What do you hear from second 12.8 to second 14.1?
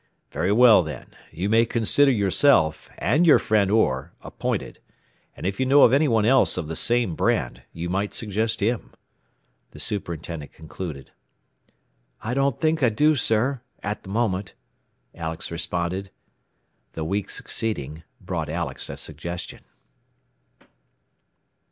I do, sir at the